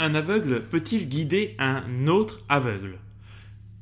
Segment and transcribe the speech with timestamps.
[0.00, 2.98] un aveugle peut-il guider un autre aveugle?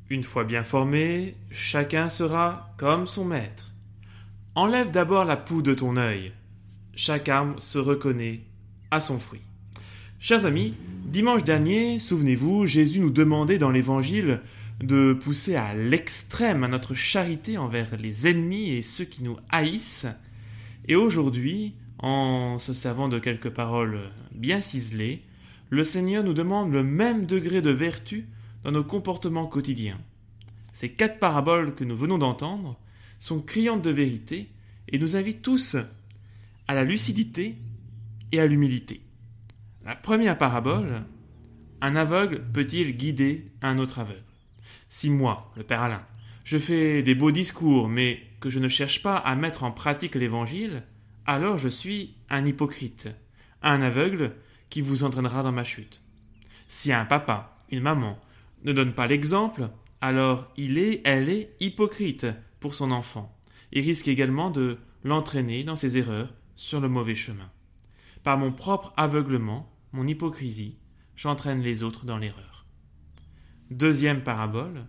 [0.09, 3.71] Une fois bien formé, chacun sera comme son maître.
[4.53, 6.33] Enlève d'abord la poux de ton œil.
[6.93, 8.41] Chaque arbre se reconnaît
[8.91, 9.39] à son fruit.
[10.19, 10.73] Chers amis,
[11.05, 14.41] dimanche dernier, souvenez-vous, Jésus nous demandait dans l'Évangile
[14.81, 20.07] de pousser à l'extrême notre charité envers les ennemis et ceux qui nous haïssent.
[20.89, 25.23] Et aujourd'hui, en se servant de quelques paroles bien ciselées,
[25.69, 28.27] le Seigneur nous demande le même degré de vertu
[28.63, 29.99] dans nos comportements quotidiens.
[30.73, 32.79] Ces quatre paraboles que nous venons d'entendre
[33.19, 34.49] sont criantes de vérité
[34.87, 35.75] et nous invitent tous
[36.67, 37.57] à la lucidité
[38.31, 39.01] et à l'humilité.
[39.85, 41.03] La première parabole,
[41.81, 44.23] un aveugle peut-il guider un autre aveugle?
[44.89, 46.05] Si moi, le Père Alain,
[46.43, 50.15] je fais des beaux discours, mais que je ne cherche pas à mettre en pratique
[50.15, 50.83] l'Évangile,
[51.25, 53.07] alors je suis un hypocrite,
[53.61, 54.33] un aveugle
[54.69, 56.01] qui vous entraînera dans ma chute.
[56.67, 58.19] Si un papa, une maman,
[58.63, 59.69] ne donne pas l'exemple,
[60.01, 62.27] alors il est, elle est hypocrite
[62.59, 63.35] pour son enfant,
[63.71, 67.49] et risque également de l'entraîner dans ses erreurs sur le mauvais chemin.
[68.23, 70.77] Par mon propre aveuglement, mon hypocrisie,
[71.15, 72.65] j'entraîne les autres dans l'erreur.
[73.71, 74.85] Deuxième parabole,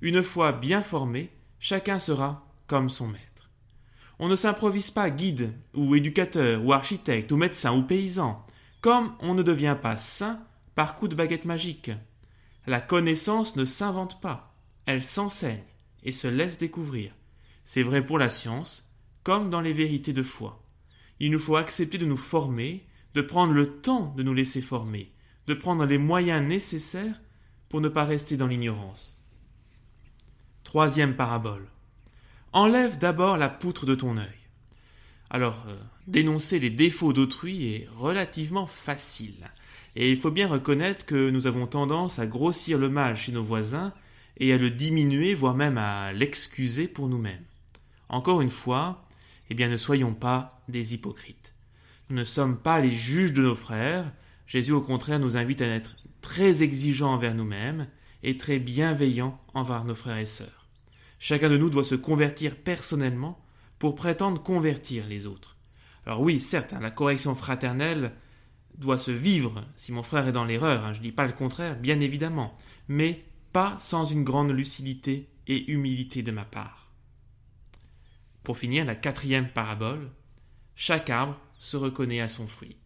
[0.00, 3.50] une fois bien formé, chacun sera comme son maître.
[4.18, 8.44] On ne s'improvise pas guide, ou éducateur, ou architecte, ou médecin, ou paysan,
[8.84, 11.90] comme on ne devient pas saint par coup de baguette magique.
[12.66, 14.54] La connaissance ne s'invente pas,
[14.84, 15.64] elle s'enseigne
[16.02, 17.14] et se laisse découvrir.
[17.64, 20.62] C'est vrai pour la science, comme dans les vérités de foi.
[21.18, 25.14] Il nous faut accepter de nous former, de prendre le temps de nous laisser former,
[25.46, 27.22] de prendre les moyens nécessaires
[27.70, 29.18] pour ne pas rester dans l'ignorance.
[30.62, 31.70] Troisième parabole.
[32.52, 34.43] Enlève d'abord la poutre de ton œil.
[35.30, 35.76] Alors, euh,
[36.06, 39.50] dénoncer les défauts d'autrui est relativement facile.
[39.96, 43.44] Et il faut bien reconnaître que nous avons tendance à grossir le mal chez nos
[43.44, 43.92] voisins
[44.38, 47.44] et à le diminuer, voire même à l'excuser pour nous-mêmes.
[48.08, 49.04] Encore une fois,
[49.50, 51.54] eh bien ne soyons pas des hypocrites.
[52.10, 54.12] Nous ne sommes pas les juges de nos frères.
[54.46, 57.86] Jésus au contraire nous invite à être très exigeants envers nous-mêmes
[58.22, 60.66] et très bienveillants envers nos frères et sœurs.
[61.18, 63.43] Chacun de nous doit se convertir personnellement
[63.84, 65.58] pour prétendre convertir les autres.
[66.06, 68.12] Alors oui, certes, hein, la correction fraternelle
[68.78, 71.34] doit se vivre si mon frère est dans l'erreur, hein, je ne dis pas le
[71.34, 72.56] contraire, bien évidemment,
[72.88, 76.88] mais pas sans une grande lucidité et humilité de ma part.
[78.42, 80.10] Pour finir, la quatrième parabole,
[80.74, 82.78] chaque arbre se reconnaît à son fruit.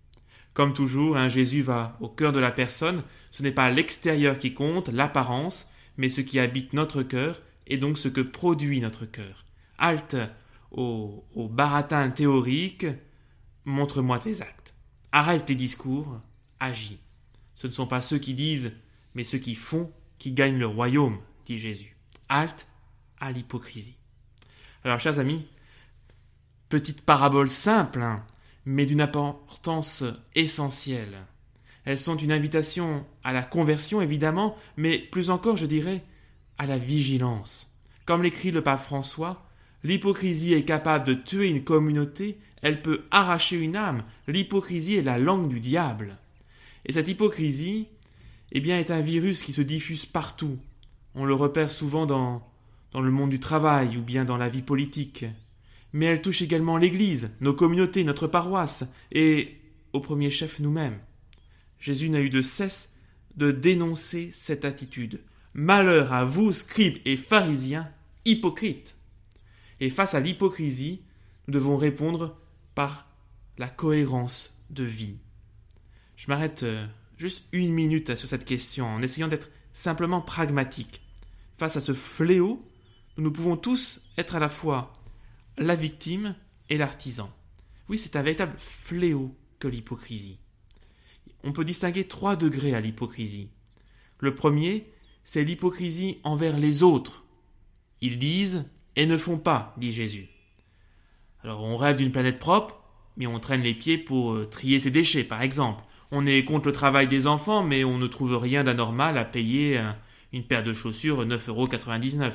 [0.52, 4.52] Comme toujours, un Jésus va au cœur de la personne, ce n'est pas l'extérieur qui
[4.52, 9.44] compte, l'apparence, mais ce qui habite notre cœur et donc ce que produit notre cœur.
[9.78, 10.16] Halte
[10.70, 12.86] au, baratin théorique,
[13.64, 14.74] montre-moi tes actes.
[15.12, 16.18] Arrête tes discours,
[16.60, 17.00] agis.
[17.54, 18.72] Ce ne sont pas ceux qui disent,
[19.14, 21.96] mais ceux qui font qui gagnent le royaume, dit Jésus.
[22.28, 22.68] Halte
[23.18, 23.96] à l'hypocrisie.
[24.84, 25.46] Alors, chers amis,
[26.68, 28.24] petite parabole simple, hein,
[28.64, 30.04] mais d'une importance
[30.34, 31.26] essentielle.
[31.84, 36.04] Elles sont une invitation à la conversion, évidemment, mais plus encore, je dirais,
[36.58, 37.74] à la vigilance.
[38.04, 39.47] Comme l'écrit le pape François,
[39.84, 44.02] L'hypocrisie est capable de tuer une communauté, elle peut arracher une âme.
[44.26, 46.16] L'hypocrisie est la langue du diable.
[46.86, 47.86] Et cette hypocrisie,
[48.52, 50.58] eh bien, est un virus qui se diffuse partout.
[51.14, 52.46] On le repère souvent dans,
[52.92, 55.24] dans le monde du travail ou bien dans la vie politique.
[55.92, 59.56] Mais elle touche également l'Église, nos communautés, notre paroisse, et
[59.92, 60.98] au premier chef nous-mêmes.
[61.78, 62.92] Jésus n'a eu de cesse
[63.36, 65.20] de dénoncer cette attitude.
[65.54, 67.90] Malheur à vous, scribes et pharisiens,
[68.24, 68.97] hypocrites.
[69.80, 71.02] Et face à l'hypocrisie,
[71.46, 72.36] nous devons répondre
[72.74, 73.08] par
[73.58, 75.16] la cohérence de vie.
[76.16, 81.02] Je m'arrête euh, juste une minute sur cette question en essayant d'être simplement pragmatique.
[81.58, 82.64] Face à ce fléau,
[83.16, 84.92] nous pouvons tous être à la fois
[85.56, 86.36] la victime
[86.70, 87.32] et l'artisan.
[87.88, 90.38] Oui, c'est un véritable fléau que l'hypocrisie.
[91.42, 93.48] On peut distinguer trois degrés à l'hypocrisie.
[94.18, 94.92] Le premier,
[95.24, 97.24] c'est l'hypocrisie envers les autres.
[98.00, 98.64] Ils disent
[98.98, 100.26] et ne font pas, dit Jésus.
[101.44, 102.82] Alors on rêve d'une planète propre,
[103.16, 105.84] mais on traîne les pieds pour euh, trier ses déchets, par exemple.
[106.10, 109.80] On est contre le travail des enfants, mais on ne trouve rien d'anormal à payer
[110.32, 112.32] une paire de chaussures 9,99€.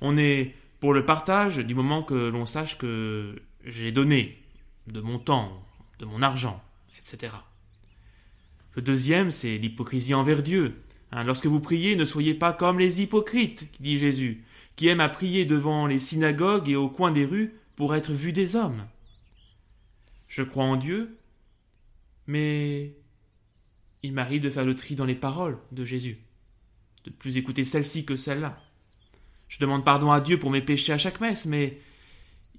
[0.00, 4.42] On est pour le partage du moment que l'on sache que j'ai donné
[4.88, 5.62] de mon temps,
[6.00, 6.60] de mon argent,
[6.98, 7.34] etc.
[8.74, 10.80] Le deuxième, c'est l'hypocrisie envers Dieu.
[11.12, 14.42] Hein, lorsque vous priez, ne soyez pas comme les hypocrites, dit Jésus
[14.80, 18.32] qui aiment à prier devant les synagogues et au coin des rues pour être vus
[18.32, 18.86] des hommes.
[20.26, 21.18] Je crois en Dieu,
[22.26, 22.96] mais
[24.02, 26.20] il m'arrive de faire le tri dans les paroles de Jésus,
[27.04, 28.58] de plus écouter celle-ci que celle-là.
[29.48, 31.78] Je demande pardon à Dieu pour mes péchés à chaque messe, mais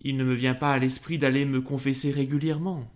[0.03, 2.87] il ne me vient pas à l'esprit d'aller me confesser régulièrement.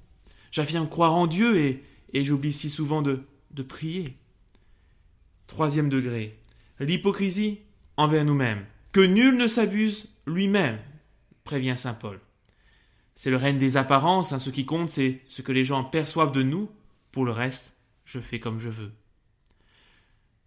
[0.51, 1.83] J'affirme croire en Dieu et,
[2.13, 4.19] et j'oublie si souvent de, de prier.
[5.48, 6.39] Troisième degré,
[6.80, 7.62] l'hypocrisie
[7.98, 8.68] envers nous-mêmes.
[8.95, 10.80] Que nul ne s'abuse lui-même,
[11.44, 12.21] prévient saint Paul.
[13.13, 14.39] C'est le règne des apparences, hein.
[14.39, 16.71] ce qui compte, c'est ce que les gens perçoivent de nous.
[17.12, 17.75] Pour le reste,
[18.06, 18.94] je fais comme je veux.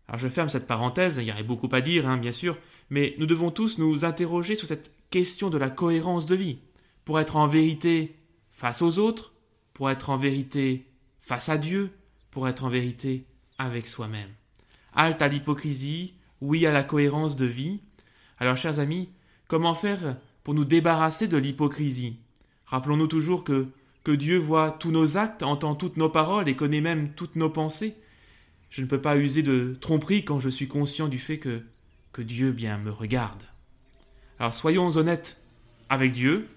[0.07, 2.57] Alors je ferme cette parenthèse, il y aurait beaucoup à dire, hein, bien sûr,
[2.89, 6.61] mais nous devons tous nous interroger sur cette question de la cohérence de vie,
[7.05, 8.17] pour être en vérité
[8.51, 9.35] face aux autres,
[9.75, 10.87] pour être en vérité
[11.21, 11.91] face à Dieu,
[12.31, 13.27] pour être en vérité
[13.59, 14.31] avec soi-même.
[14.95, 17.83] Halte à l'hypocrisie, oui à la cohérence de vie.
[18.41, 19.09] Alors chers amis,
[19.49, 22.19] comment faire pour nous débarrasser de l'hypocrisie?
[22.67, 23.69] Rappelons-nous toujours que,
[24.07, 27.95] Dieu voit tous nos actes, entend toutes nos paroles et connaît même toutes nos pensées.
[28.71, 31.63] Je ne peux pas user de tromperie quand je suis conscient du fait que,
[32.13, 33.43] que Dieu bien me regarde.
[34.39, 35.37] Alors soyons honnêtes
[35.91, 36.49] avec Dieu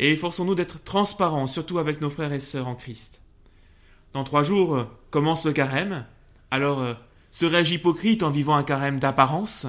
[0.00, 3.22] et efforçons-nous d'être transparents, surtout avec nos frères et sœurs en Christ.
[4.12, 6.06] Dans trois jours euh, commence le carême,
[6.50, 6.94] alors euh,
[7.30, 9.68] serais-je hypocrite en vivant un carême d'apparence?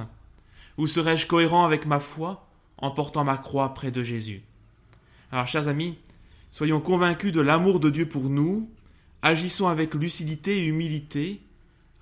[0.77, 2.47] Ou serais-je cohérent avec ma foi
[2.77, 4.43] en portant ma croix près de Jésus?
[5.31, 5.97] Alors, chers amis,
[6.51, 8.69] soyons convaincus de l'amour de Dieu pour nous,
[9.21, 11.41] agissons avec lucidité et humilité,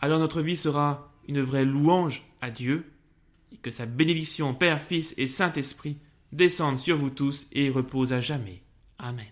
[0.02, 2.92] alors notre vie sera une vraie louange à Dieu,
[3.52, 5.98] et que sa bénédiction Père, Fils et Saint-Esprit
[6.32, 8.62] descende sur vous tous et repose à jamais.
[8.98, 9.26] Amen.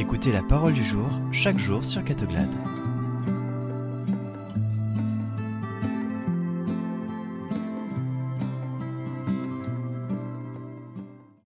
[0.00, 2.48] Écoutez la parole du jour chaque jour sur Catoglade.